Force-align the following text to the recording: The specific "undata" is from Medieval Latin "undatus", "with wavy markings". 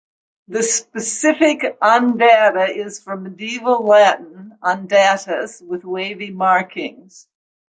The 0.47 0.63
specific 0.63 1.59
"undata" 1.79 2.75
is 2.75 2.99
from 2.99 3.21
Medieval 3.21 3.83
Latin 3.85 4.57
"undatus", 4.63 5.61
"with 5.61 5.83
wavy 5.85 6.31
markings". 6.31 7.27